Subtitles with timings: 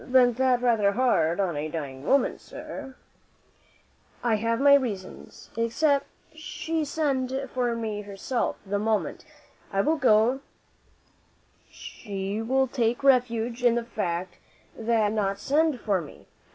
[0.07, 2.95] "Ben't that rather hard on a dying woman, sir?"
[4.23, 5.51] "I have my reasons.
[5.55, 9.25] Except she send for me herself, the moment
[9.71, 10.39] I go
[11.69, 14.39] she will take refuge in the fact
[14.75, 16.25] that she did not send for me.